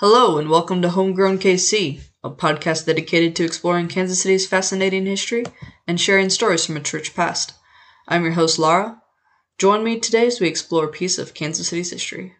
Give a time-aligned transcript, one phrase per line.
[0.00, 5.42] Hello, and welcome to Homegrown KC, a podcast dedicated to exploring Kansas City's fascinating history
[5.88, 7.54] and sharing stories from its rich past.
[8.06, 9.02] I'm your host, Lara.
[9.58, 12.36] Join me today as we explore a piece of Kansas City's history.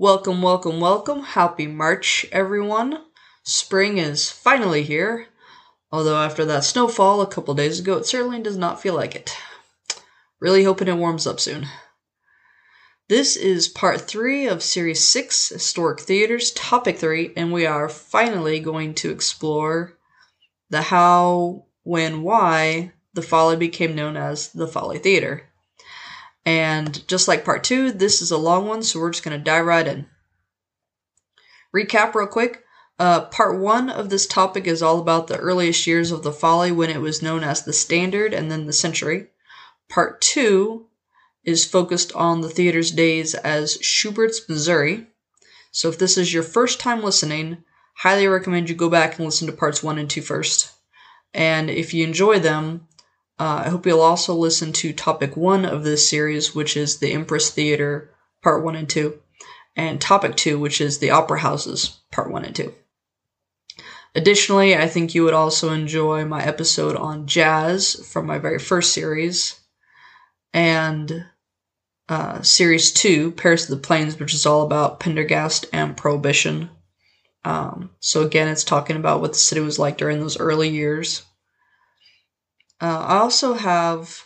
[0.00, 1.24] Welcome, welcome, welcome.
[1.24, 3.02] Happy March, everyone.
[3.42, 5.26] Spring is finally here.
[5.90, 9.36] Although, after that snowfall a couple days ago, it certainly does not feel like it.
[10.38, 11.66] Really hoping it warms up soon.
[13.08, 18.60] This is part three of series six, Historic Theaters, topic three, and we are finally
[18.60, 19.98] going to explore
[20.70, 25.47] the how, when, why the Folly became known as the Folly Theater.
[26.48, 29.44] And just like part two, this is a long one, so we're just going to
[29.44, 30.06] dive right in.
[31.76, 32.64] Recap real quick.
[32.98, 36.72] Uh, part one of this topic is all about the earliest years of the Folly
[36.72, 39.26] when it was known as the Standard and then the Century.
[39.90, 40.86] Part two
[41.44, 45.06] is focused on the theater's days as Shubert's Missouri.
[45.70, 47.58] So if this is your first time listening,
[47.98, 50.72] highly recommend you go back and listen to parts one and two first.
[51.34, 52.88] And if you enjoy them,
[53.38, 57.12] uh, I hope you'll also listen to topic one of this series, which is the
[57.12, 58.10] Empress Theater,
[58.42, 59.20] part one and two,
[59.76, 62.74] and topic two, which is the Opera Houses, part one and two.
[64.14, 68.92] Additionally, I think you would also enjoy my episode on jazz from my very first
[68.92, 69.60] series,
[70.52, 71.26] and
[72.08, 76.70] uh, series two, Paris of the Plains, which is all about Pendergast and Prohibition.
[77.44, 81.22] Um, so again, it's talking about what the city was like during those early years.
[82.80, 84.24] Uh, I also have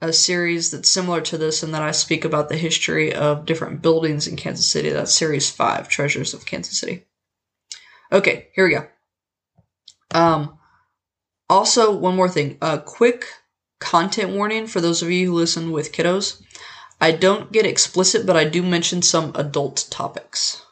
[0.00, 3.82] a series that's similar to this in that I speak about the history of different
[3.82, 4.90] buildings in Kansas City.
[4.90, 7.06] That's series five, Treasures of Kansas City.
[8.12, 8.86] Okay, here we go.
[10.12, 10.58] Um,
[11.48, 12.58] also, one more thing.
[12.60, 13.26] A quick
[13.80, 16.42] content warning for those of you who listen with kiddos.
[17.00, 20.62] I don't get explicit, but I do mention some adult topics.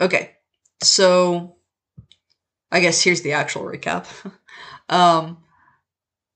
[0.00, 0.32] Okay,
[0.82, 1.56] so
[2.70, 4.06] I guess here's the actual recap.
[4.88, 5.38] um,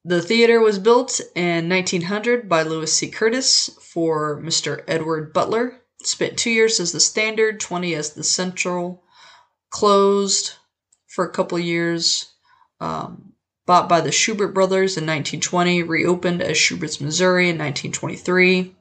[0.04, 3.10] the theater was built in 1900 by Louis C.
[3.10, 4.82] Curtiss for Mr.
[4.88, 5.80] Edward Butler.
[6.02, 9.04] Spent two years as the standard, 20 as the central.
[9.70, 10.54] Closed
[11.06, 12.32] for a couple years.
[12.80, 13.34] Um,
[13.66, 15.82] bought by the Shubert brothers in 1920.
[15.82, 18.74] Reopened as Shubert's Missouri in 1923.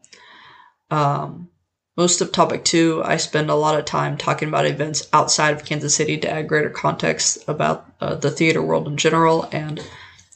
[0.89, 1.49] Um,
[1.97, 5.65] most of topic two, I spend a lot of time talking about events outside of
[5.65, 9.85] Kansas City to add greater context about uh, the theater world in general, and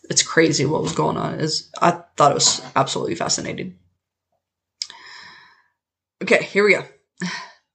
[0.10, 1.40] it's crazy what was going on.
[1.40, 3.78] Is I thought it was absolutely fascinating.
[6.22, 6.86] Okay, here we go.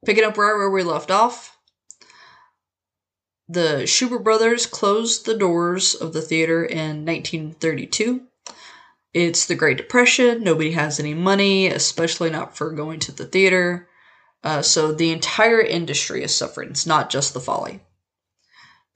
[0.06, 1.56] Picking up right where we left off.
[3.48, 8.22] The Shubert brothers closed the doors of the theater in 1932.
[9.14, 10.42] It's the Great Depression.
[10.42, 13.88] Nobody has any money, especially not for going to the theater.
[14.44, 16.70] Uh, so the entire industry is suffering.
[16.70, 17.80] It's not just the folly.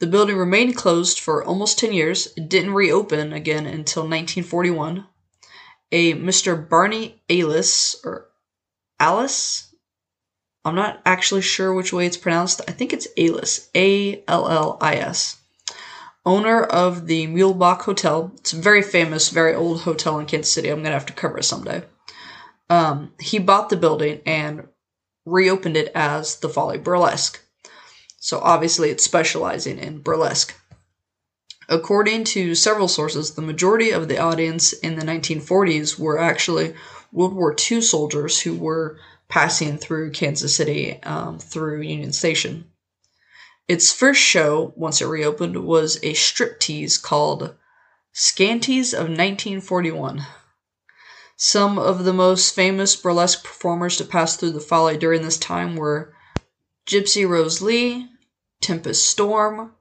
[0.00, 2.28] The building remained closed for almost 10 years.
[2.36, 5.06] It didn't reopen again until 1941.
[5.92, 6.68] A Mr.
[6.68, 8.28] Barney Allis, or
[8.98, 9.74] Alice?
[10.64, 12.60] I'm not actually sure which way it's pronounced.
[12.68, 13.70] I think it's Alice.
[13.74, 15.41] A L L I S
[16.25, 18.33] owner of the Muehlebach Hotel.
[18.37, 20.69] It's a very famous, very old hotel in Kansas City.
[20.69, 21.83] I'm going to have to cover it someday.
[22.71, 24.69] Um, he bought the building and
[25.27, 27.41] reopened it as the Folly Burlesque.
[28.19, 30.55] So obviously it's specializing in burlesque.
[31.69, 36.75] According to several sources, the majority of the audience in the 1940s were actually
[37.12, 42.72] World War II soldiers who were passing through Kansas City um, through Union Station.
[43.68, 47.54] Its first show, once it reopened, was a striptease called
[48.12, 50.26] Scanties of 1941.
[51.36, 55.76] Some of the most famous burlesque performers to pass through the Folly during this time
[55.76, 56.14] were
[56.86, 58.09] Gypsy Rose Lee,
[58.60, 59.74] Tempest Storm,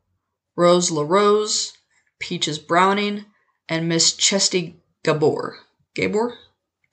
[0.56, 1.74] Rose LaRose,
[2.20, 3.26] Peaches Browning,
[3.68, 5.60] and Miss Chesty Gabor.
[5.96, 6.38] Gabor?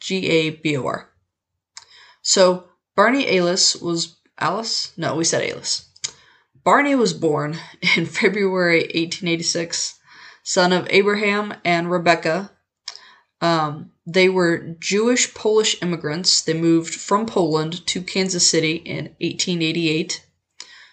[0.01, 1.11] G A B O R.
[2.23, 4.17] So, Barney Allis was.
[4.39, 4.93] Alice?
[4.97, 5.88] No, we said Alice.
[6.69, 7.57] Barney was born
[7.97, 9.99] in February 1886,
[10.43, 12.51] son of Abraham and Rebecca.
[13.41, 16.43] Um, they were Jewish Polish immigrants.
[16.43, 20.27] They moved from Poland to Kansas City in 1888.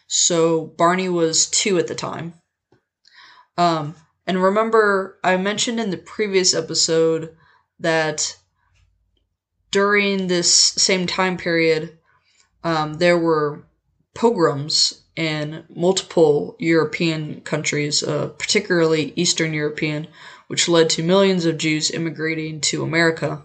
[0.07, 2.35] So Barney was two at the time.
[3.57, 3.95] Um,
[4.25, 7.35] and remember, I mentioned in the previous episode
[7.81, 8.37] that
[9.71, 11.97] during this same time period,
[12.63, 13.67] um, there were
[14.13, 20.07] pogroms in multiple European countries, uh, particularly Eastern European,
[20.47, 23.43] which led to millions of Jews immigrating to America.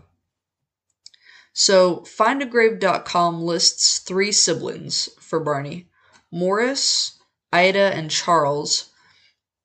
[1.53, 5.89] So, findagrave.com lists three siblings for Barney
[6.33, 7.19] Morris,
[7.53, 8.91] Ida, and Charles,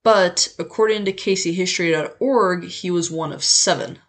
[0.03, 3.99] but according to kchistory.org, he was one of seven.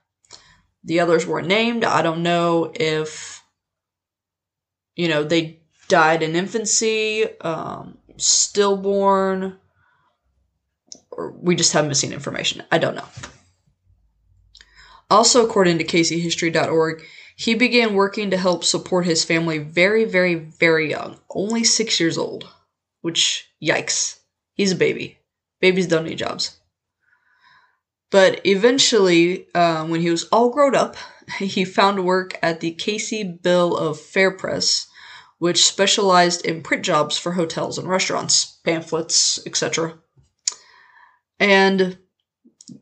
[0.85, 1.85] The others weren't named.
[1.85, 3.43] I don't know if,
[4.95, 9.59] you know, they died in infancy, um, stillborn,
[11.11, 12.63] or we just have missing information.
[12.71, 13.09] I don't know.
[15.11, 17.03] Also, according to kchistory.org,
[17.37, 22.19] he began working to help support his family very, very, very young, only six years
[22.19, 22.49] old.
[23.03, 24.19] Which, yikes.
[24.55, 25.19] He's a baby.
[25.61, 26.59] Babies don't need jobs.
[28.11, 30.97] But eventually, uh, when he was all grown up,
[31.39, 34.89] he found work at the Casey Bill of Fair Press,
[35.39, 39.99] which specialized in print jobs for hotels and restaurants, pamphlets, etc.
[41.39, 41.99] And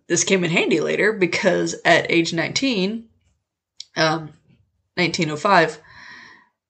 [0.09, 3.09] this came in handy later because at age 19,
[3.97, 4.21] um,
[4.97, 5.81] 1905,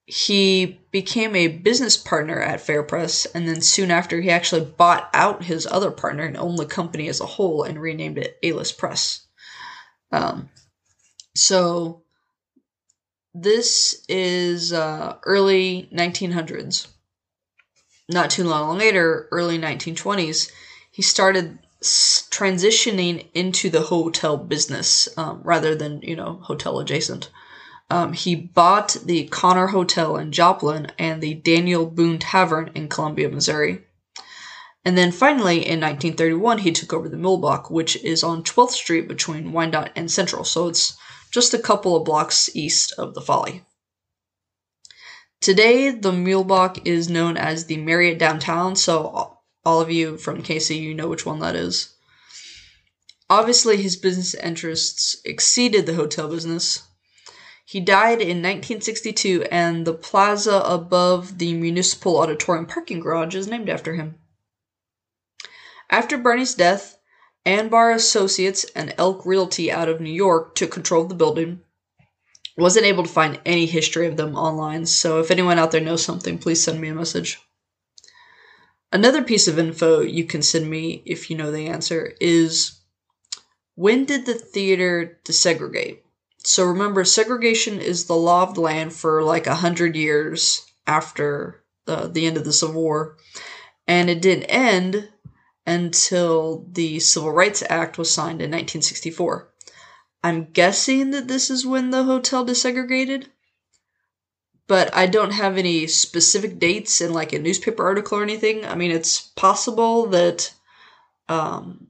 [0.07, 5.09] he became a business partner at Fair Press, and then soon after, he actually bought
[5.13, 8.71] out his other partner and owned the company as a whole and renamed it Allis
[8.71, 9.25] Press.
[10.11, 10.49] Um,
[11.35, 12.04] so
[13.35, 16.87] this is uh, early 1900s.
[18.07, 20.51] Not too long later, early 1920s,
[20.91, 27.29] he started transitioning into the hotel business um, rather than you know hotel adjacent.
[27.89, 33.29] Um, he bought the Connor Hotel in Joplin and the Daniel Boone Tavern in Columbia,
[33.29, 33.83] Missouri.
[34.83, 39.07] And then finally, in 1931, he took over the Muehlebach, which is on 12th Street
[39.07, 40.43] between Wyandotte and Central.
[40.43, 40.95] So it's
[41.35, 43.65] just a couple of blocks east of the Folly.
[45.41, 49.35] Today, the Muehlebach is known as the Marriott Downtown, so
[49.65, 51.93] all of you from KC, you know which one that is.
[53.29, 56.83] Obviously, his business interests exceeded the hotel business.
[57.65, 63.67] He died in 1962, and the plaza above the Municipal Auditorium parking garage is named
[63.67, 64.15] after him.
[65.89, 66.97] After Bernie's death,
[67.45, 71.61] Anbar Associates and Elk Realty out of New York took control of the building.
[72.57, 76.03] Wasn't able to find any history of them online, so if anyone out there knows
[76.03, 77.39] something, please send me a message.
[78.91, 82.79] Another piece of info you can send me if you know the answer is
[83.75, 85.99] when did the theater desegregate?
[86.37, 91.63] So remember, segregation is the law of the land for like a hundred years after
[91.85, 93.17] the end of the Civil War,
[93.85, 95.09] and it didn't end
[95.65, 99.49] until the Civil Rights Act was signed in 1964.
[100.23, 103.27] I'm guessing that this is when the hotel desegregated,
[104.67, 108.65] but I don't have any specific dates in like a newspaper article or anything.
[108.65, 110.51] I mean, it's possible that
[111.29, 111.87] um,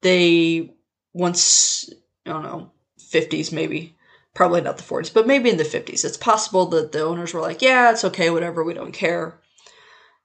[0.00, 0.72] they
[1.12, 1.90] once,
[2.24, 3.96] I don't know, 50s maybe,
[4.34, 6.04] probably not the 40s, but maybe in the 50s.
[6.04, 9.40] It's possible that the owners were like, yeah, it's okay, whatever, we don't care.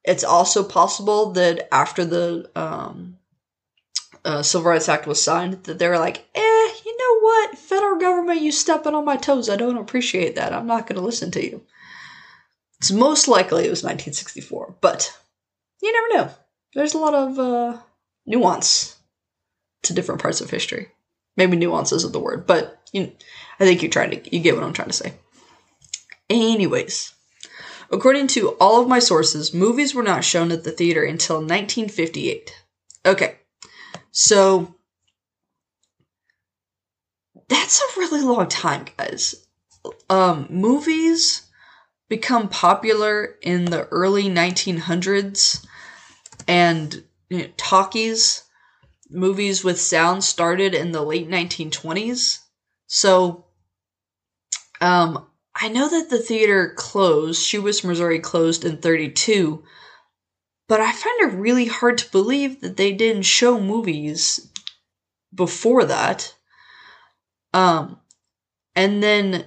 [0.04, 3.18] It's also possible that after the um,
[4.26, 8.00] uh, Civil Rights Act was signed, that they were like, eh, you know what, federal
[8.00, 9.50] government, you stepping on my toes.
[9.50, 10.54] I don't appreciate that.
[10.54, 11.62] I'm not going to listen to you.
[12.80, 15.18] It's most likely it was 1964, but
[15.82, 16.34] you never know.
[16.76, 17.78] There's a lot of uh,
[18.26, 18.98] nuance
[19.84, 20.90] to different parts of history.
[21.38, 23.12] Maybe nuance isn't the word, but you,
[23.60, 25.14] I think you're trying to, you get what I'm trying to say.
[26.30, 27.13] Anyways,
[27.94, 32.64] according to all of my sources, movies were not shown at the theater until 1958.
[33.06, 33.36] Okay,
[34.12, 34.76] so
[37.48, 39.36] that's a really long time, guys.
[40.10, 41.44] Um, movies
[42.10, 45.66] become popular in the early 1900s,
[46.48, 48.44] and you know, talkies,
[49.10, 52.40] movies with sound started in the late 1920s.
[52.88, 53.46] So,
[54.82, 55.28] um,
[55.64, 59.64] I know that the theater closed, Shoe Missouri closed in 32,
[60.68, 64.52] but I find it really hard to believe that they didn't show movies
[65.34, 66.36] before that.
[67.54, 68.02] Um,
[68.76, 69.46] and then,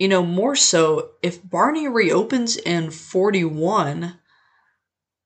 [0.00, 4.18] you know, more so, if Barney reopens in 41,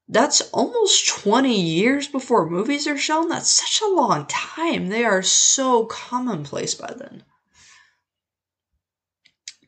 [0.06, 3.30] that's almost 20 years before movies are shown.
[3.30, 4.88] That's such a long time.
[4.88, 7.24] They are so commonplace by then.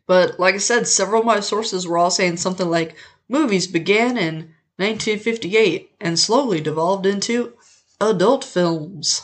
[0.08, 2.96] But like I said, several of my sources were all saying something like
[3.28, 7.52] movies began in 1958 and slowly devolved into
[8.00, 9.22] adult films.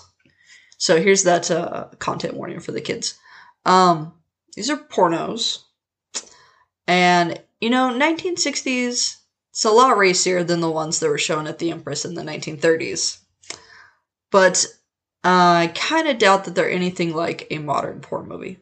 [0.77, 3.19] So here's that uh, content warning for the kids.
[3.65, 4.13] Um,
[4.55, 5.61] these are pornos.
[6.87, 9.17] And, you know, 1960s,
[9.51, 12.23] it's a lot racier than the ones that were shown at the Empress in the
[12.23, 13.21] 1930s.
[14.31, 14.67] But
[15.25, 18.59] uh, I kind of doubt that they're anything like a modern porn movie.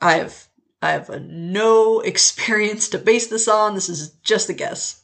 [0.00, 0.48] I have
[0.82, 3.74] I have no experience to base this on.
[3.74, 5.02] This is just a guess.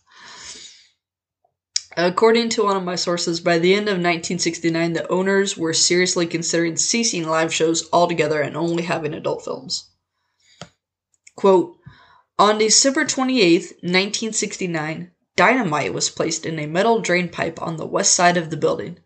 [1.98, 6.26] According to one of my sources, by the end of 1969, the owners were seriously
[6.26, 9.88] considering ceasing live shows altogether and only having adult films.
[11.36, 11.78] Quote
[12.38, 18.14] On December 28, 1969, dynamite was placed in a metal drain pipe on the west
[18.14, 18.98] side of the building.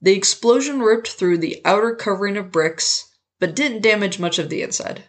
[0.00, 3.08] The explosion ripped through the outer covering of bricks,
[3.40, 5.04] but didn't damage much of the inside.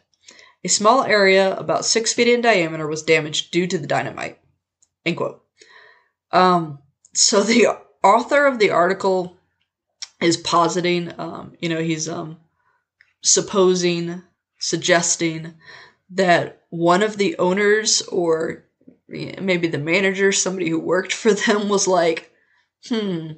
[0.63, 4.39] A small area, about six feet in diameter, was damaged due to the dynamite.
[5.05, 5.43] End quote.
[6.31, 6.79] Um,
[7.13, 9.37] so the author of the article
[10.21, 12.37] is positing, um, you know, he's um,
[13.21, 14.21] supposing,
[14.57, 15.53] suggesting
[16.11, 18.65] that one of the owners or
[19.07, 22.31] maybe the manager, somebody who worked for them, was like,
[22.87, 23.31] hmm,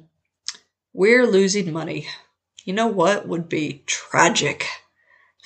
[0.92, 2.06] we're losing money.
[2.64, 4.66] You know what would be tragic?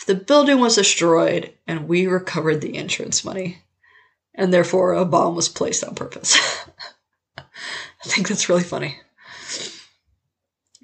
[0.05, 3.59] The building was destroyed and we recovered the insurance money,
[4.35, 6.37] and therefore a bomb was placed on purpose.
[7.39, 7.45] I
[8.05, 8.97] think that's really funny.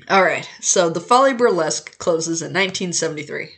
[0.08, 3.50] All right, so the Folly Burlesque closes in 1973.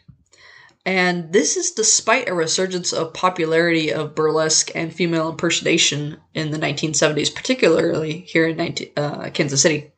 [0.86, 6.58] And this is despite a resurgence of popularity of burlesque and female impersonation in the
[6.58, 9.92] 1970s, particularly here in 19, uh, Kansas City.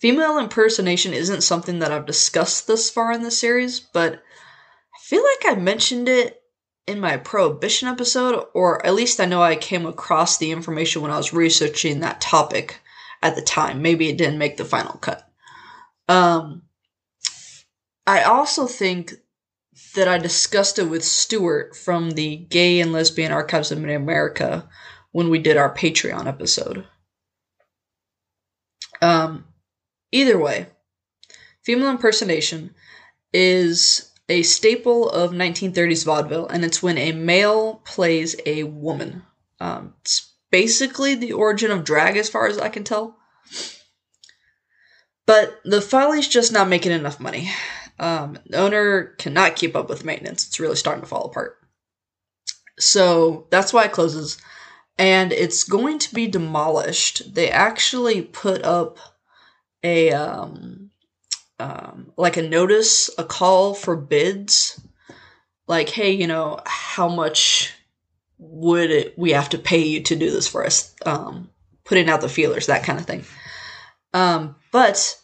[0.00, 5.22] Female impersonation isn't something that I've discussed thus far in the series, but I feel
[5.22, 6.42] like I mentioned it
[6.86, 11.10] in my prohibition episode, or at least I know I came across the information when
[11.10, 12.78] I was researching that topic
[13.22, 13.82] at the time.
[13.82, 15.28] Maybe it didn't make the final cut.
[16.08, 16.62] Um,
[18.06, 19.14] I also think
[19.94, 24.68] that I discussed it with Stuart from the Gay and Lesbian Archives of Mid-America
[25.10, 26.86] when we did our Patreon episode.
[29.02, 29.44] Um,
[30.12, 30.66] either way,
[31.62, 32.74] female impersonation
[33.32, 39.22] is a staple of 1930s vaudeville, and it's when a male plays a woman.
[39.60, 43.16] Um, it's basically the origin of drag, as far as I can tell.
[45.26, 47.50] But the Folly's just not making enough money.
[47.98, 50.46] Um, the owner cannot keep up with maintenance.
[50.46, 51.58] It's really starting to fall apart.
[52.78, 54.38] So that's why it closes.
[54.98, 57.34] And it's going to be demolished.
[57.34, 58.98] They actually put up
[59.86, 60.90] a um,
[61.60, 64.80] um, like a notice, a call for bids.
[65.68, 67.72] Like, hey, you know, how much
[68.38, 70.94] would it, we have to pay you to do this for us?
[71.04, 71.50] Um,
[71.84, 73.24] putting out the feelers, that kind of thing.
[74.12, 75.18] Um, but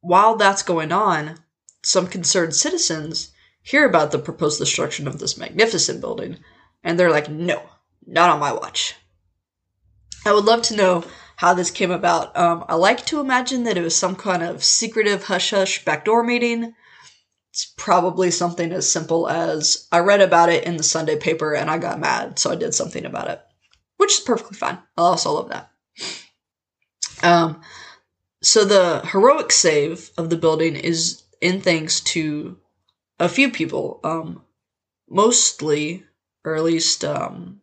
[0.00, 1.38] while that's going on,
[1.82, 6.38] some concerned citizens hear about the proposed destruction of this magnificent building,
[6.84, 7.62] and they're like, no,
[8.06, 8.94] not on my watch.
[10.24, 11.04] I would love to know
[11.38, 12.36] how this came about.
[12.36, 16.24] Um, I like to imagine that it was some kind of secretive hush hush backdoor
[16.24, 16.74] meeting.
[17.52, 21.70] It's probably something as simple as I read about it in the Sunday paper and
[21.70, 23.40] I got mad, so I did something about it,
[23.98, 24.78] which is perfectly fine.
[24.96, 25.70] I also love that.
[27.22, 27.60] Um,
[28.42, 32.58] so the heroic save of the building is in thanks to
[33.20, 34.42] a few people, um,
[35.08, 36.02] mostly,
[36.44, 37.60] or at least um,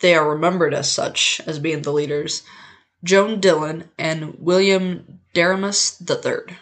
[0.00, 2.42] they are remembered as such, as being the leaders,
[3.04, 6.56] Joan Dillon and William Deramus III.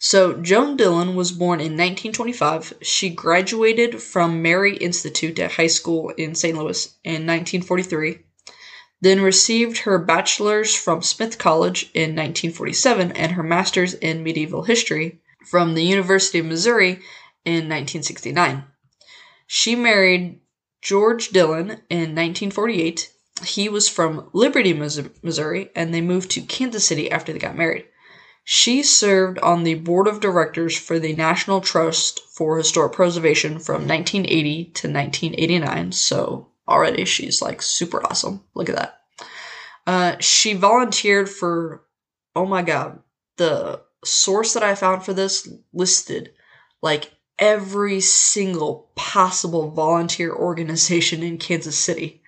[0.00, 2.74] So, Joan Dillon was born in 1925.
[2.82, 6.56] She graduated from Mary Institute at high school in St.
[6.56, 8.20] Louis in 1943,
[9.00, 15.20] then received her bachelor's from Smith College in 1947 and her master's in medieval history
[15.44, 17.00] from the University of Missouri
[17.44, 18.64] in 1969.
[19.48, 20.40] She married
[20.82, 23.12] George Dillon in 1948.
[23.44, 27.86] He was from Liberty, Missouri, and they moved to Kansas City after they got married.
[28.44, 33.86] She served on the board of directors for the National Trust for Historic Preservation from
[33.86, 35.92] 1980 to 1989.
[35.92, 38.42] So already she's like super awesome.
[38.54, 39.00] Look at that.
[39.86, 41.84] Uh, she volunteered for,
[42.34, 43.00] oh my god,
[43.36, 46.32] the source that I found for this listed
[46.82, 52.22] like every single possible volunteer organization in Kansas City.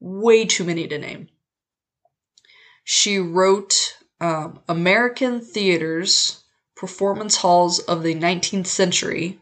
[0.00, 1.28] Way too many to name.
[2.84, 9.40] She wrote um, American Theaters, Performance Halls of the 19th Century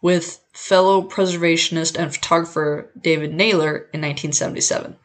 [0.00, 4.96] with fellow preservationist and photographer David Naylor in 1977.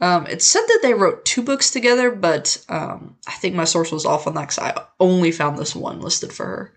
[0.00, 3.92] Um, it's said that they wrote two books together, but um, I think my source
[3.92, 6.72] was off on that because I only found this one listed for her.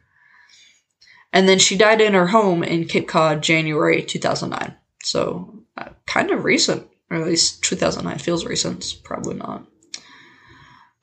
[1.37, 4.75] And then she died in her home in Cape Cod, January 2009.
[5.03, 8.77] So uh, kind of recent, or at least 2009 feels recent.
[8.77, 9.67] It's probably not.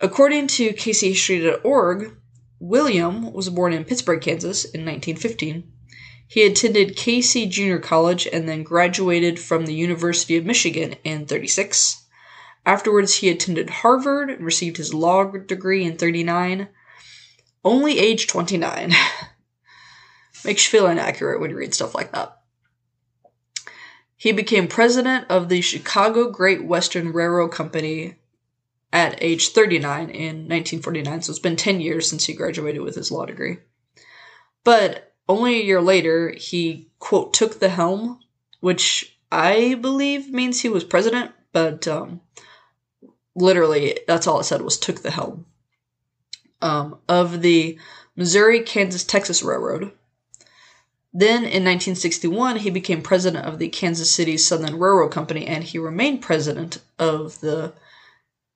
[0.01, 2.17] According to kchistory.org,
[2.59, 5.71] William was born in Pittsburg, Kansas in 1915.
[6.27, 12.07] He attended Casey Junior College and then graduated from the University of Michigan in 36.
[12.67, 16.67] Afterwards, he attended Harvard and received his law degree in 39,
[17.65, 18.93] only age 29.
[20.45, 22.41] Makes you feel inaccurate when you read stuff like that.
[24.17, 28.17] He became president of the Chicago Great Western Railroad Company
[28.93, 33.11] at age 39 in 1949, so it's been 10 years since he graduated with his
[33.11, 33.59] law degree.
[34.63, 38.21] But only a year later, he, quote, took the helm,
[38.61, 42.21] which I believe means he was president, but um,
[43.35, 45.47] literally, that's all it said was took the helm
[46.63, 47.79] um, of the
[48.17, 49.93] Missouri Kansas Texas Railroad.
[51.17, 55.79] Then in 1961, he became president of the Kansas City Southern Railroad Company, and he
[55.79, 57.73] remained president of the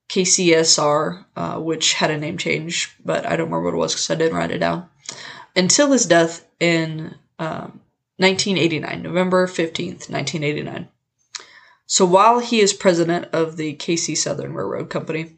[0.09, 4.11] KCSR, uh, which had a name change, but I don't remember what it was because
[4.11, 4.89] I didn't write it down,
[5.55, 7.81] until his death in um,
[8.17, 10.89] 1989, November 15th, 1989.
[11.87, 15.37] So while he is president of the KC Southern Railroad Company,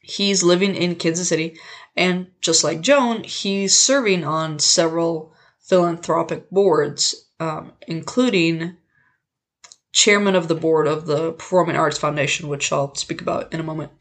[0.00, 1.58] he's living in Kansas City,
[1.96, 5.34] and just like Joan, he's serving on several
[5.70, 8.76] philanthropic boards, um, including
[9.92, 13.64] chairman of the board of the Performing Arts Foundation, which I'll speak about in a
[13.64, 13.92] moment,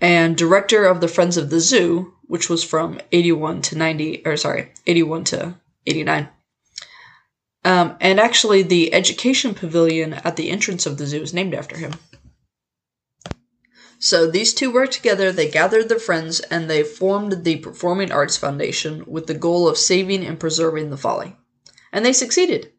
[0.00, 4.38] and director of the Friends of the Zoo, which was from 81 to 90, or
[4.38, 5.54] sorry, 81 to
[5.86, 6.28] 89.
[7.66, 11.76] Um, and actually, the education pavilion at the entrance of the zoo is named after
[11.76, 11.92] him.
[14.04, 18.36] So these two worked together, they gathered their friends, and they formed the Performing Arts
[18.36, 21.36] Foundation with the goal of saving and preserving the folly.
[21.90, 22.70] And they succeeded.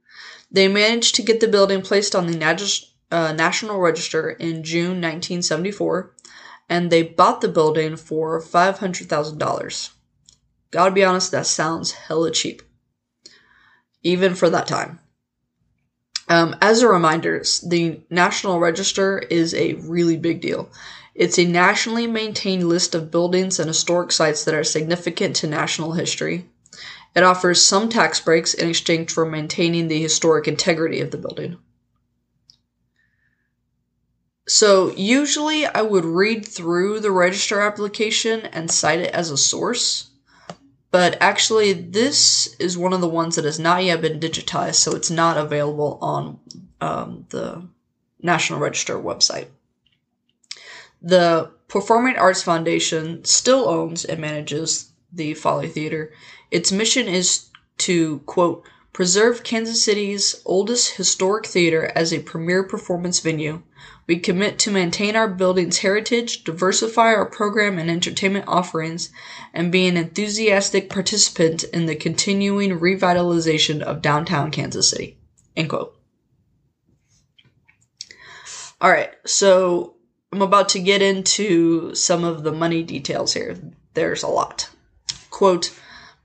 [0.51, 2.61] They managed to get the building placed on the nat-
[3.09, 6.13] uh, National Register in June 1974,
[6.69, 9.89] and they bought the building for $500,000.
[10.69, 12.61] Gotta be honest, that sounds hella cheap.
[14.03, 14.99] Even for that time.
[16.27, 20.69] Um, as a reminder, the National Register is a really big deal.
[21.15, 25.93] It's a nationally maintained list of buildings and historic sites that are significant to national
[25.93, 26.49] history.
[27.15, 31.57] It offers some tax breaks in exchange for maintaining the historic integrity of the building.
[34.47, 40.09] So, usually I would read through the register application and cite it as a source,
[40.91, 44.95] but actually, this is one of the ones that has not yet been digitized, so
[44.95, 46.39] it's not available on
[46.79, 47.67] um, the
[48.21, 49.47] National Register website.
[51.05, 56.11] The Performing Arts Foundation still owns and manages the Folly Theater.
[56.49, 63.19] Its mission is to, quote, preserve Kansas City's oldest historic theater as a premier performance
[63.19, 63.61] venue.
[64.07, 69.11] We commit to maintain our building's heritage, diversify our program and entertainment offerings,
[69.53, 75.19] and be an enthusiastic participant in the continuing revitalization of downtown Kansas City.
[75.55, 75.95] End quote.
[78.81, 79.94] All right, so
[80.35, 83.57] I'm about to get into some of the money details here.
[83.93, 84.69] There's a lot.
[85.29, 85.73] Quote,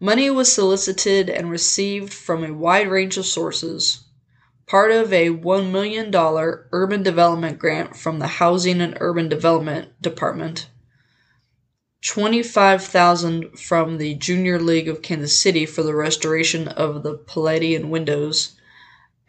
[0.00, 4.02] money was solicited and received from a wide range of sources,
[4.66, 10.68] part of a $1 million urban development grant from the Housing and Urban Development Department,
[12.04, 18.56] 25,000 from the Junior League of Kansas City for the restoration of the Palladian windows,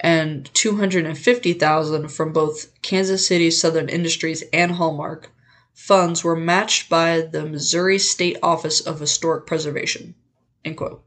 [0.01, 5.31] and 250,000 from both Kansas City Southern Industries and Hallmark
[5.73, 10.15] funds were matched by the Missouri State Office of Historic Preservation.
[10.65, 11.03] End quote.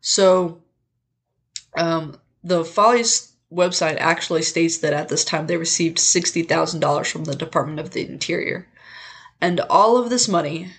[0.00, 0.62] So,
[1.76, 7.34] um, the Follies website actually states that at this time they received $60,000 from the
[7.34, 8.68] Department of the Interior.
[9.40, 10.70] And all of this money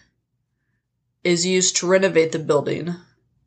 [1.23, 2.95] is used to renovate the building,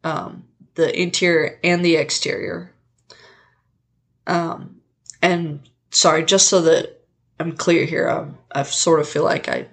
[0.04, 0.44] um,
[0.74, 2.72] the interior and the exterior.
[4.26, 4.80] Um,
[5.22, 5.60] and
[5.90, 7.00] sorry, just so that
[7.38, 9.66] I'm clear here, um, I sort of feel like I,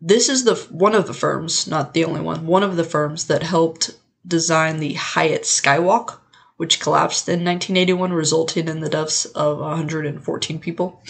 [0.00, 3.26] This is the one of the firms, not the only one, one of the firms
[3.26, 3.90] that helped
[4.26, 6.20] design the Hyatt Skywalk,
[6.56, 11.02] which collapsed in 1981, resulting in the deaths of 114 people.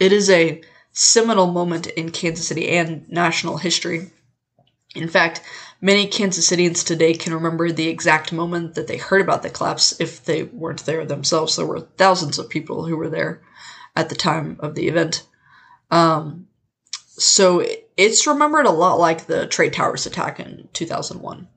[0.00, 4.10] It is a seminal moment in Kansas City and national history.
[4.96, 5.42] In fact,
[5.80, 9.98] many Kansas Cityans today can remember the exact moment that they heard about the collapse
[10.00, 11.56] if they weren't there themselves.
[11.56, 13.42] There were thousands of people who were there
[13.94, 15.26] at the time of the event.
[15.90, 16.48] Um,
[17.08, 17.64] so
[17.96, 21.48] it's remembered a lot like the Trade Towers attack in 2001.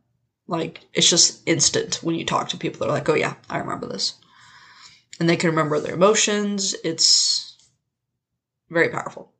[0.47, 2.79] Like, it's just instant when you talk to people.
[2.79, 4.15] They're like, oh, yeah, I remember this.
[5.19, 6.75] And they can remember their emotions.
[6.83, 7.57] It's
[8.69, 9.31] very powerful.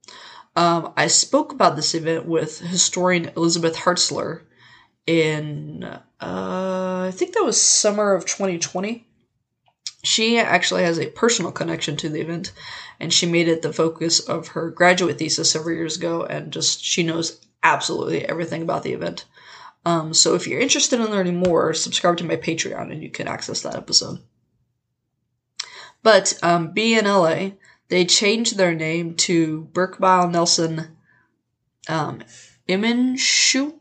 [0.55, 4.43] Um, I spoke about this event with historian Elizabeth Hartzler
[5.07, 9.07] in, uh, I think that was summer of 2020.
[10.03, 12.53] She actually has a personal connection to the event,
[12.99, 16.83] and she made it the focus of her graduate thesis several years ago, and just
[16.83, 19.25] she knows absolutely everything about the event.
[19.85, 23.27] Um, so if you're interested in learning more, subscribe to my Patreon and you can
[23.27, 24.19] access that episode.
[26.03, 27.57] But um, BNLA,
[27.89, 30.97] they changed their name to Berkebile Nelson
[31.87, 32.23] um,
[32.69, 33.73] Immenschuh,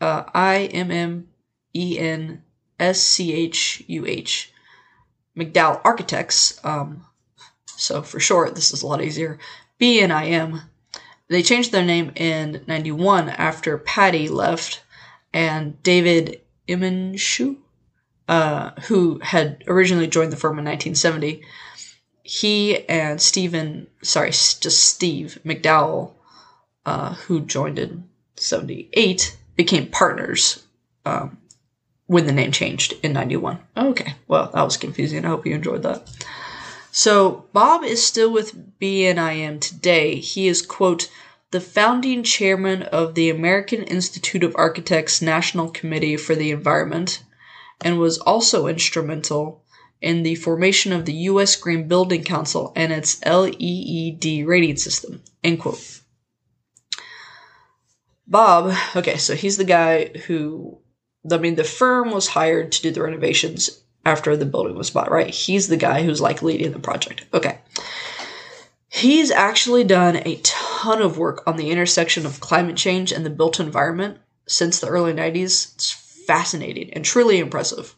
[0.00, 1.28] uh, I M M
[1.74, 2.42] E N
[2.78, 4.52] S C H U H,
[5.36, 6.60] McDowell Architects.
[6.64, 7.04] Um,
[7.66, 9.38] so for short, this is a lot easier.
[9.80, 10.62] BNIM.
[11.28, 14.82] They changed their name in 91 after Patty left
[15.32, 17.56] and David Immenschuh,
[18.28, 21.42] uh, who had originally joined the firm in 1970,
[22.22, 26.14] he and Stephen, sorry, just Steve McDowell,
[26.84, 30.62] uh, who joined in 78, became partners
[31.04, 31.38] um,
[32.06, 33.58] when the name changed in 91.
[33.76, 35.24] Okay, well, that was confusing.
[35.24, 36.08] I hope you enjoyed that.
[36.90, 40.16] So, Bob is still with BNIM today.
[40.16, 41.10] He is, quote,
[41.50, 47.22] the founding chairman of the American Institute of Architects National Committee for the Environment
[47.82, 49.62] and was also instrumental
[50.00, 51.56] in the formation of the U.S.
[51.56, 55.22] Green Building Council and its LEED rating system.
[55.44, 56.00] End quote.
[58.26, 60.78] Bob, okay, so he's the guy who,
[61.30, 65.10] I mean, the firm was hired to do the renovations after the building was bought,
[65.10, 65.30] right?
[65.30, 67.24] He's the guy who's like leading the project.
[67.32, 67.58] Okay.
[68.88, 73.30] He's actually done a ton of work on the intersection of climate change and the
[73.30, 75.74] built environment since the early 90s.
[75.74, 75.90] It's
[76.26, 77.94] fascinating and truly impressive.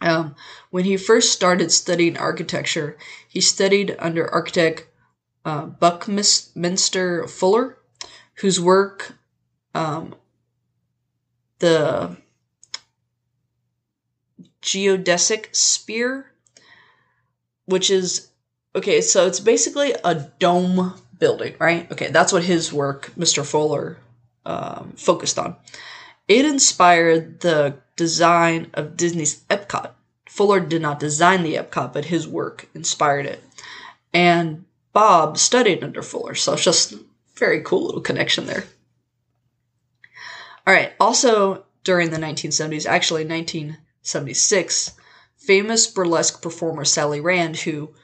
[0.00, 0.34] Um,
[0.70, 2.96] when he first started studying architecture,
[3.28, 4.88] he studied under architect
[5.44, 7.76] uh, Buckminster Fuller,
[8.40, 9.14] whose work,
[9.74, 10.14] um,
[11.58, 12.16] the
[14.62, 16.32] geodesic sphere,
[17.66, 18.28] which is
[18.74, 21.90] okay, so it's basically a dome building, right?
[21.92, 23.44] Okay, that's what his work, Mr.
[23.44, 23.98] Fuller,
[24.46, 25.56] um, focused on.
[26.26, 29.90] It inspired the design of Disney's Epcot.
[30.26, 33.42] Fuller did not design the Epcot, but his work inspired it.
[34.14, 36.94] And Bob studied under Fuller, so it's just
[37.40, 38.62] very cool little connection there.
[40.66, 44.92] All right, also during the 1970s, actually 1976,
[45.36, 47.94] famous burlesque performer Sally Rand, who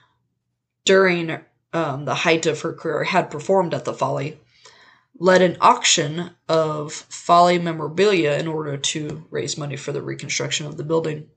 [0.85, 1.39] during
[1.73, 4.41] um, the height of her career had performed at the Folly,
[5.19, 10.77] led an auction of Folly memorabilia in order to raise money for the reconstruction of
[10.77, 11.29] the building.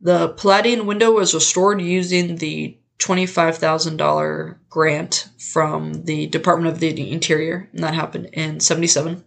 [0.00, 7.68] The Palladian window was restored using the $25,000 grant from the Department of the Interior,
[7.72, 9.24] and that happened in 77.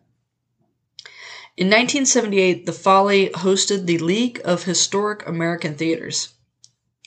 [1.58, 6.34] In 1978, the Folly hosted the League of Historic American Theaters.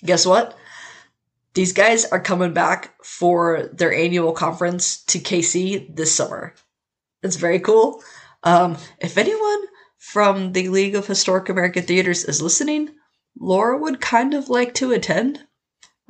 [0.05, 0.57] Guess what?
[1.55, 6.55] These guys are coming back for their annual conference to KC this summer.
[7.23, 8.03] It's very cool.
[8.43, 9.65] Um, if anyone
[9.97, 12.91] from the League of Historic American Theaters is listening,
[13.39, 15.47] Laura would kind of like to attend.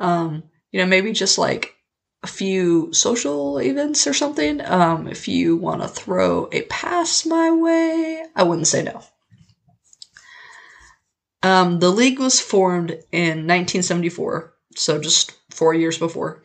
[0.02, 1.76] Um, you know, maybe just like
[2.22, 4.60] a few social events or something.
[4.60, 9.02] Um, if you want to throw a pass my way, I wouldn't say no.
[11.42, 16.42] Um, the league was formed in 1974, so just four years before.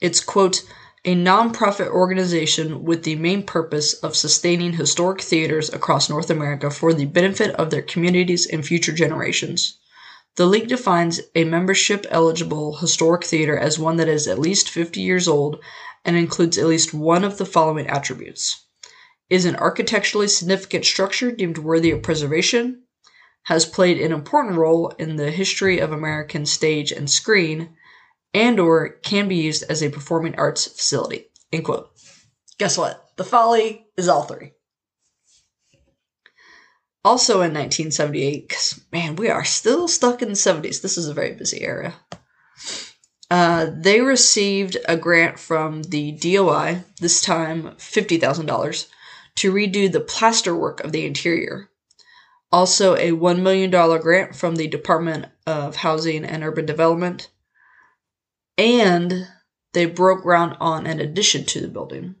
[0.00, 0.64] It's, quote,
[1.04, 6.92] a nonprofit organization with the main purpose of sustaining historic theaters across North America for
[6.92, 9.78] the benefit of their communities and future generations.
[10.36, 15.00] The league defines a membership eligible historic theater as one that is at least 50
[15.00, 15.62] years old
[16.04, 18.64] and includes at least one of the following attributes
[19.30, 22.82] is an architecturally significant structure deemed worthy of preservation,
[23.44, 27.76] has played an important role in the history of American stage and screen,
[28.32, 31.30] and or can be used as a performing arts facility.
[31.52, 31.90] End quote.
[32.58, 33.10] Guess what?
[33.16, 34.52] The Folly is all three.
[37.04, 40.80] Also in 1978, because man, we are still stuck in the 70s.
[40.80, 41.94] This is a very busy era.
[43.30, 48.88] Uh, they received a grant from the DOI, this time $50,000,
[49.36, 51.68] to redo the plasterwork of the interior.
[52.50, 57.28] Also, a $1 million grant from the Department of Housing and Urban Development.
[58.56, 59.26] And
[59.72, 62.14] they broke ground on an addition to the building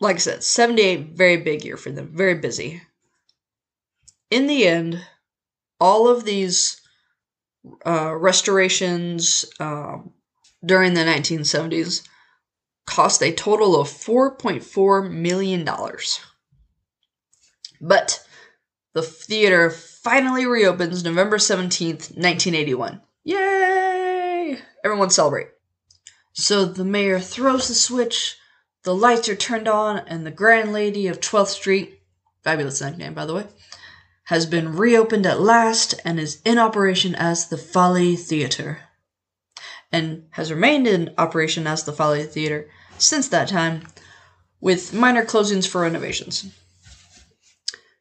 [0.00, 2.82] like I said, 78, very big year for them, very busy.
[4.30, 5.04] In the end,
[5.78, 6.80] all of these
[7.84, 10.12] uh, restorations um,
[10.64, 12.06] during the 1970s
[12.86, 15.68] cost a total of $4.4 million.
[17.80, 18.26] But
[18.94, 23.00] the theater finally reopens November 17th, 1981.
[23.24, 24.58] Yay!
[24.84, 25.48] Everyone celebrate.
[26.32, 28.36] So the mayor throws the switch,
[28.82, 32.00] the lights are turned on, and the Grand Lady of 12th Street,
[32.42, 33.46] fabulous nickname by the way,
[34.24, 38.80] has been reopened at last and is in operation as the Folly Theatre.
[39.92, 43.82] And has remained in operation as the Folly Theatre since that time,
[44.60, 46.46] with minor closings for renovations.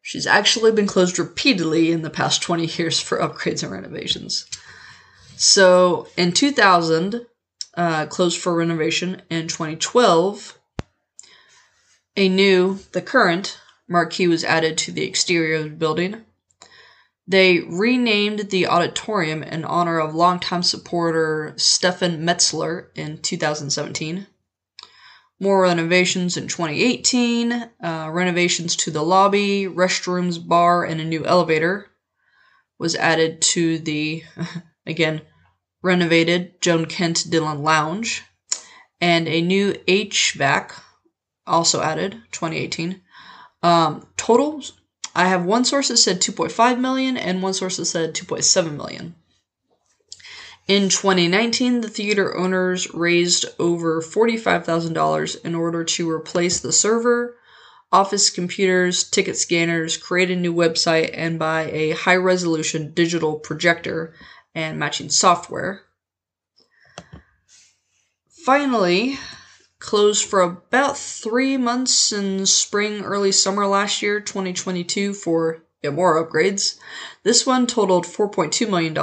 [0.01, 4.45] She's actually been closed repeatedly in the past 20 years for upgrades and renovations.
[5.35, 7.25] So in 2000,
[7.75, 9.21] uh, closed for renovation.
[9.29, 10.58] In 2012,
[12.19, 16.25] a new, the current, marquee was added to the exterior of the building.
[17.25, 24.27] They renamed the auditorium in honor of longtime supporter Stefan Metzler in 2017.
[25.39, 31.87] More renovations in 2018, uh, renovations to the lobby, restrooms, bar, and a new elevator
[32.77, 34.23] was added to the,
[34.85, 35.21] again,
[35.81, 38.23] renovated Joan Kent Dillon Lounge,
[38.99, 40.73] and a new HVAC
[41.49, 43.01] also added 2018.
[43.61, 44.63] Um, total,
[45.15, 49.15] I have one source that said 2.5 million and one source that said 2.7 million.
[50.67, 57.35] In 2019, the theater owners raised over $45,000 in order to replace the server,
[57.91, 64.13] office computers, ticket scanners, create a new website, and buy a high resolution digital projector
[64.53, 65.81] and matching software.
[68.45, 69.17] Finally,
[69.79, 76.77] closed for about three months in spring, early summer last year, 2022, for more upgrades.
[77.23, 78.97] This one totaled $4.2 million,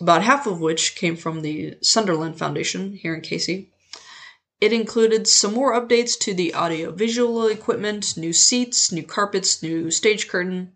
[0.00, 3.72] about half of which came from the Sunderland Foundation here in Casey.
[4.60, 10.28] It included some more updates to the audiovisual equipment, new seats, new carpets, new stage
[10.28, 10.72] curtain,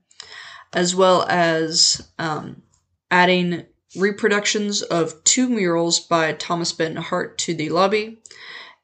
[0.72, 2.62] as well as um,
[3.10, 8.22] adding reproductions of two murals by Thomas Benton Hart to the lobby,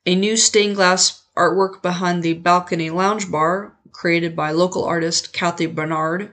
[0.06, 5.66] a new stained glass artwork behind the balcony lounge bar created by local artist Kathy
[5.66, 6.32] Bernard,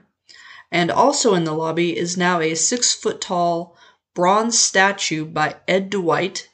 [0.70, 3.76] and also in the lobby is now a six foot tall
[4.14, 6.48] bronze statue by Ed Dwight,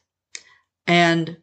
[0.86, 1.36] and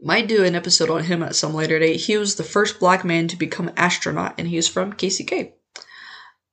[0.00, 1.96] might do an episode on him at some later date.
[1.96, 5.52] He was the first black man to become astronaut, and he is from KCK.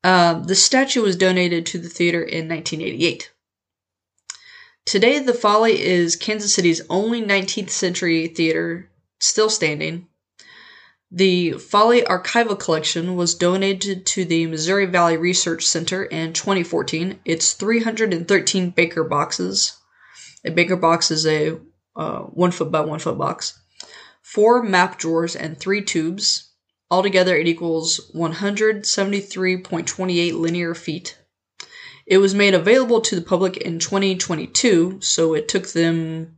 [0.03, 3.32] Uh, the statue was donated to the theater in 1988.
[4.85, 10.07] Today, the Folly is Kansas City's only 19th century theater still standing.
[11.09, 17.21] The Folly Archival Collection was donated to the Missouri Valley Research Center in 2014.
[17.23, 19.77] It's 313 Baker boxes.
[20.43, 21.61] A Baker box is a
[21.95, 23.57] uh, one foot by one foot box.
[24.21, 26.49] Four map drawers and three tubes.
[26.91, 31.17] Altogether, it equals 173.28 linear feet.
[32.05, 36.37] It was made available to the public in 2022, so it took them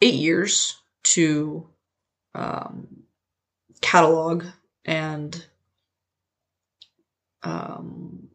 [0.00, 1.68] eight years to
[2.34, 3.04] um,
[3.80, 4.44] catalog
[4.84, 5.44] and
[7.42, 8.28] um,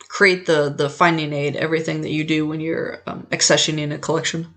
[0.00, 4.54] create the the finding aid, everything that you do when you're um, accessioning a collection.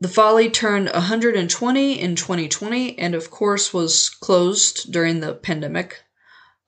[0.00, 6.02] The Folly turned 120 in 2020 and, of course, was closed during the pandemic,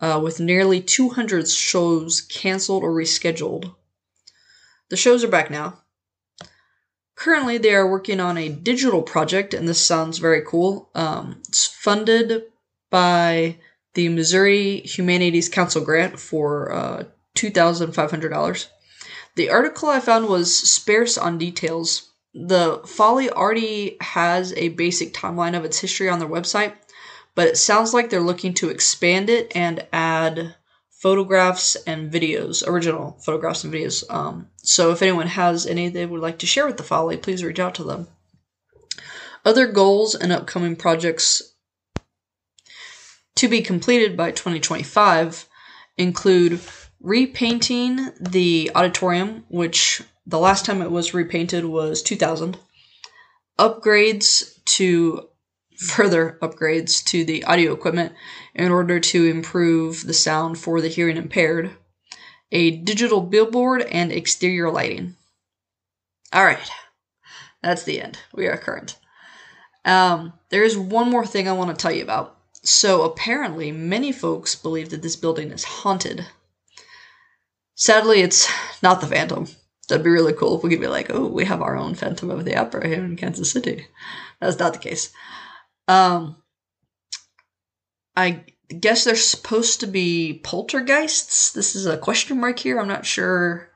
[0.03, 3.75] uh, with nearly 200 shows canceled or rescheduled.
[4.91, 5.79] The shows are back now.
[7.15, 10.91] Currently, they are working on a digital project, and this sounds very cool.
[10.95, 12.43] Um, it's funded
[12.91, 13.59] by
[13.95, 17.05] the Missouri Humanities Council grant for uh,
[17.37, 18.69] $2,500.
[19.37, 22.11] The article I found was sparse on details.
[22.35, 26.75] The Folly already has a basic timeline of its history on their website,
[27.35, 30.55] but it sounds like they're looking to expand it and add
[30.91, 34.05] photographs and videos, original photographs and videos.
[34.09, 37.43] Um, so if anyone has any they would like to share with the Folly, please
[37.43, 38.09] reach out to them.
[39.45, 41.55] Other goals and upcoming projects
[43.35, 45.49] to be completed by 2025
[45.97, 46.61] include
[47.01, 52.57] repainting the auditorium, which the last time it was repainted was 2000,
[53.59, 55.29] upgrades to
[55.83, 58.13] further upgrades to the audio equipment
[58.55, 61.71] in order to improve the sound for the hearing impaired,
[62.51, 65.17] a digital billboard, and exterior lighting.
[66.33, 66.71] All right,
[67.63, 68.19] that's the end.
[68.35, 68.99] We are current.
[69.85, 72.37] Um, there is one more thing I want to tell you about.
[72.63, 76.27] So apparently, many folks believe that this building is haunted.
[77.75, 78.49] Sadly, it's
[78.83, 79.49] not the Phantom.
[79.89, 82.31] That'd be really cool if we could be like, oh, we have our own Phantom
[82.31, 83.89] of the Opera here in Kansas City.
[84.41, 85.13] That's not the case.
[85.89, 86.37] Um,
[88.17, 88.45] I
[88.81, 91.53] guess they're supposed to be poltergeists.
[91.53, 92.79] This is a question mark here.
[92.79, 93.71] I'm not sure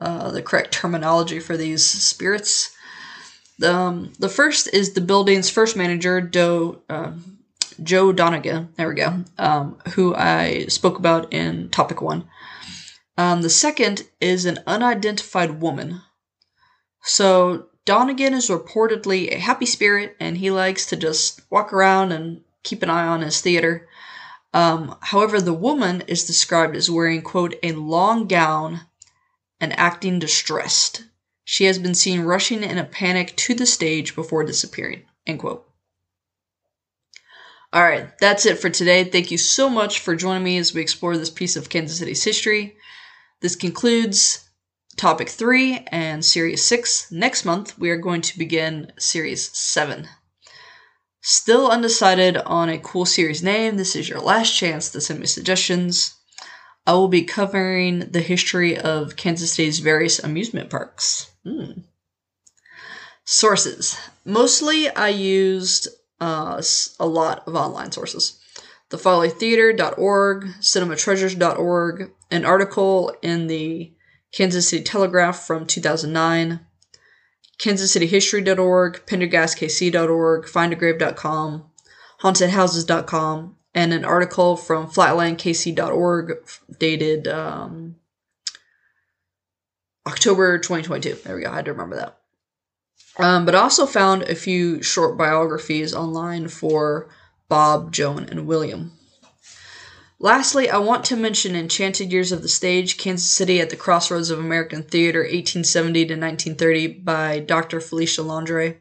[0.00, 2.74] uh, the correct terminology for these spirits.
[3.62, 7.12] Um, the first is the building's first manager, Do, uh,
[7.82, 8.70] Joe Donegan.
[8.76, 9.24] There we go.
[9.38, 12.28] Um, who I spoke about in topic one.
[13.16, 16.00] Um, the second is an unidentified woman.
[17.02, 22.42] So Donegan is reportedly a happy spirit, and he likes to just walk around and
[22.62, 23.88] keep an eye on his theater.
[24.54, 28.82] Um, however, the woman is described as wearing, quote, a long gown
[29.60, 31.04] and acting distressed.
[31.44, 35.68] She has been seen rushing in a panic to the stage before disappearing, end quote.
[37.72, 39.04] All right, that's it for today.
[39.04, 42.22] Thank you so much for joining me as we explore this piece of Kansas City's
[42.22, 42.76] history.
[43.40, 44.41] This concludes
[45.02, 47.10] topic three and series six.
[47.10, 50.06] Next month, we are going to begin series seven.
[51.20, 55.26] Still undecided on a cool series name, this is your last chance to send me
[55.26, 56.14] suggestions.
[56.86, 61.32] I will be covering the history of Kansas State's various amusement parks.
[61.44, 61.80] Hmm.
[63.24, 63.98] Sources.
[64.24, 65.88] Mostly I used
[66.20, 66.62] uh,
[67.00, 68.38] a lot of online sources.
[68.90, 73.94] TheFollyTheater.org, CinemaTreasures.org, an article in the
[74.32, 76.60] Kansas City Telegraph from 2009,
[77.58, 81.64] KansasCityHistory.org, Pendergastkc.org, FindAGrave.com,
[82.22, 86.32] HauntedHouses.com, and an article from FlatlandKC.org
[86.78, 87.96] dated um,
[90.06, 91.14] October 2022.
[91.24, 91.50] There we go.
[91.50, 92.18] I had to remember that.
[93.18, 97.10] Um, but I also found a few short biographies online for
[97.48, 98.92] Bob, Joan, and William.
[100.22, 104.30] Lastly, I want to mention Enchanted Years of the Stage, Kansas City at the Crossroads
[104.30, 107.80] of American Theater, 1870 to 1930, by Dr.
[107.80, 108.76] Felicia Londré.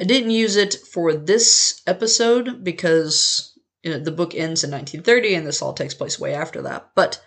[0.00, 5.34] I didn't use it for this episode because you know, the book ends in 1930
[5.34, 6.92] and this all takes place way after that.
[6.94, 7.22] But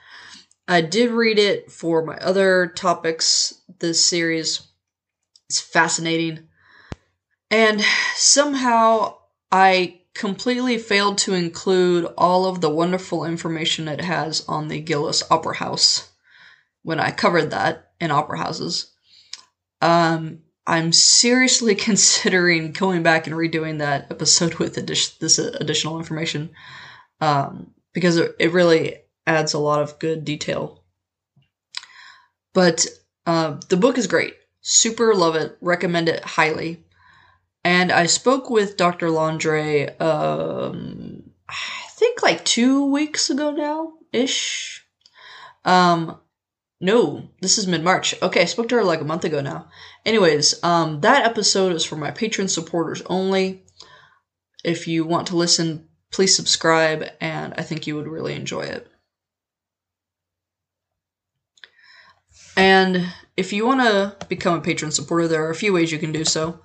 [0.67, 4.67] I did read it for my other topics this series.
[5.47, 6.47] It's fascinating.
[7.51, 7.81] And
[8.15, 9.17] somehow
[9.51, 15.23] I completely failed to include all of the wonderful information it has on the Gillis
[15.29, 16.09] Opera House
[16.81, 18.91] when I covered that in opera houses.
[19.81, 26.49] Um, I'm seriously considering going back and redoing that episode with addi- this additional information
[27.21, 28.95] um, because it, really
[29.25, 30.83] adds a lot of good detail.
[32.53, 32.85] But
[33.25, 34.35] uh, the book is great.
[34.61, 35.57] Super love it.
[35.61, 36.83] Recommend it highly.
[37.67, 39.07] And I spoke with Dr.
[39.07, 44.87] Londré, um, I think like two weeks ago now ish.
[45.65, 46.17] Um,
[46.79, 48.15] no, this is mid March.
[48.21, 49.67] Okay, I spoke to her like a month ago now.
[50.05, 53.65] Anyways, um, that episode is for my patron supporters only.
[54.63, 58.87] If you want to listen, please subscribe, and I think you would really enjoy it.
[62.55, 65.99] And if you want to become a patron supporter, there are a few ways you
[65.99, 66.61] can do so.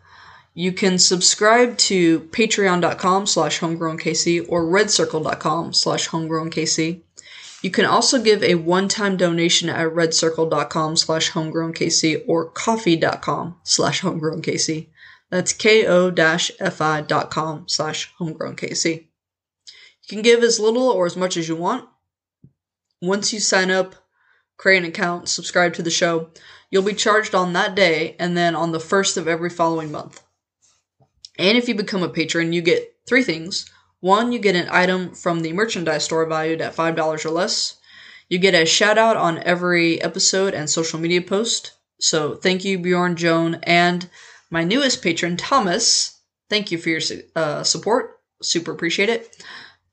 [0.54, 7.00] You can subscribe to patreon.com slash homegrownkc or redcircle.com slash homegrownkc.
[7.62, 14.88] You can also give a one-time donation at redcircle.com slash homegrownkc or ko-fi.com slash homegrownkc.
[15.30, 16.04] That's ko-fi.com
[17.68, 18.84] slash homegrownkc.
[18.84, 21.88] You can give as little or as much as you want.
[23.00, 23.94] Once you sign up,
[24.58, 26.28] create an account, subscribe to the show,
[26.70, 30.22] you'll be charged on that day and then on the first of every following month.
[31.42, 33.68] And if you become a patron, you get three things.
[33.98, 37.78] One, you get an item from the merchandise store valued at $5 or less.
[38.28, 41.72] You get a shout out on every episode and social media post.
[41.98, 44.08] So thank you, Bjorn, Joan, and
[44.50, 46.20] my newest patron, Thomas.
[46.48, 47.00] Thank you for your
[47.34, 48.20] uh, support.
[48.40, 49.36] Super appreciate it.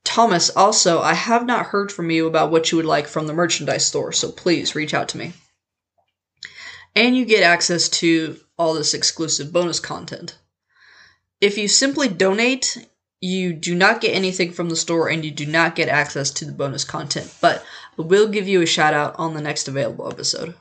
[0.04, 3.34] Thomas, also, I have not heard from you about what you would like from the
[3.34, 5.34] merchandise store, so please reach out to me.
[6.96, 10.38] And you get access to all this exclusive bonus content.
[11.42, 12.86] If you simply donate,
[13.22, 16.46] you do not get anything from the store and you do not get access to
[16.46, 17.64] the bonus content, but
[17.98, 20.56] I will give you a shout out on the next available episode.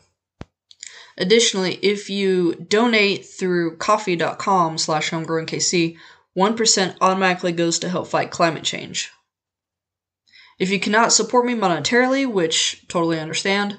[1.16, 5.97] Additionally, if you donate through ko-fi.com slash homegrownkc,
[6.37, 9.11] 1% automatically goes to help fight climate change.
[10.61, 13.79] If you cannot support me monetarily, which totally understand,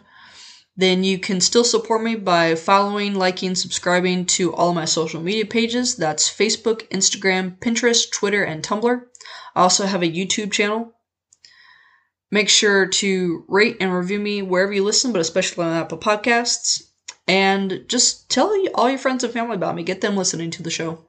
[0.80, 5.22] then you can still support me by following, liking, subscribing to all of my social
[5.22, 5.98] media pages.
[5.98, 9.02] That's Facebook, Instagram, Pinterest, Twitter, and Tumblr.
[9.56, 10.94] I also have a YouTube channel.
[12.32, 16.84] Make sure to rate and review me wherever you listen, but especially on Apple Podcasts.
[17.28, 19.84] And just tell all your friends and family about me.
[19.84, 21.04] Get them listening to the show.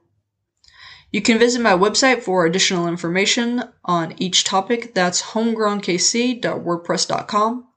[1.11, 4.93] You can visit my website for additional information on each topic.
[4.93, 7.67] That's homegrownkc.wordpress.com.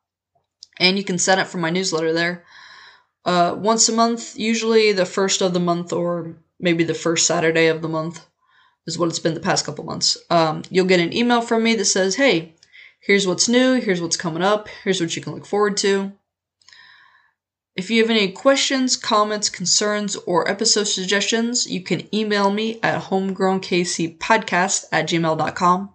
[0.78, 2.44] And you can sign up for my newsletter there.
[3.24, 7.68] Uh, once a month, usually the first of the month or maybe the first Saturday
[7.68, 8.24] of the month
[8.86, 10.18] is what it's been the past couple months.
[10.30, 12.54] Um, you'll get an email from me that says, hey,
[13.00, 16.12] here's what's new, here's what's coming up, here's what you can look forward to.
[17.76, 23.02] If you have any questions, comments, concerns, or episode suggestions, you can email me at
[23.02, 25.90] homegrownkcpodcast at gmail.com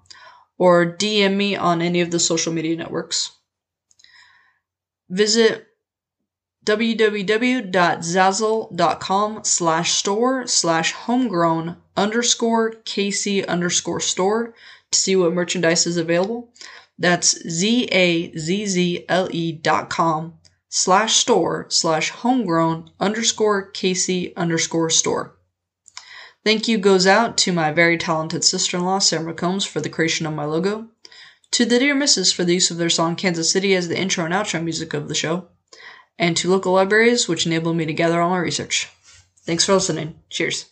[0.58, 3.39] or DM me on any of the social media networks.
[5.10, 5.66] Visit
[6.66, 14.54] www.zazzle.com slash store slash homegrown underscore kc underscore store
[14.92, 16.54] to see what merchandise is available.
[16.98, 20.34] That's Z-A-Z-Z-L-E dot com
[20.68, 25.36] slash store slash homegrown underscore kc underscore store.
[26.44, 30.34] Thank you goes out to my very talented sister-in-law, Sarah McCombs, for the creation of
[30.34, 30.88] my logo,
[31.52, 34.26] to the Dear Misses for the use of their song Kansas City as the intro
[34.26, 35.48] and outro music of the show,
[36.18, 38.90] and to local libraries, which enabled me to gather all my research.
[39.46, 40.20] Thanks for listening.
[40.30, 40.66] Cheers.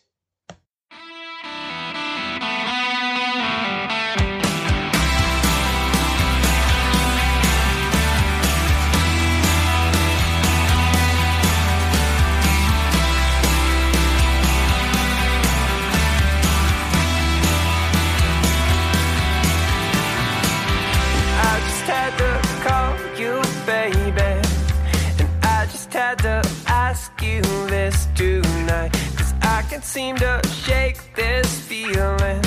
[29.77, 32.41] Can't seem to shake this feeling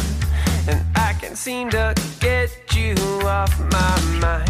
[0.67, 4.50] And I can't seem to get you off my mind